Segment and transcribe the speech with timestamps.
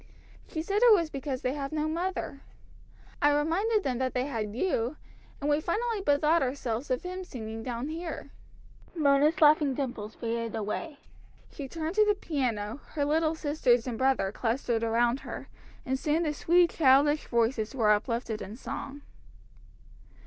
[0.47, 2.41] She said it was because they have no mother.
[3.21, 4.97] I reminded them that they had you,
[5.39, 8.31] and we finally bethought ourselves of hymn singing down here."
[8.95, 10.97] Mona's laughing dimples faded away.
[11.51, 15.49] She turned to the piano, her little sisters and brother clustered round her,
[15.85, 19.03] and soon the sweet, childish voices were uplifted in song.